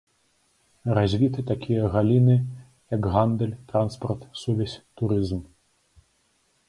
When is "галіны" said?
1.95-2.37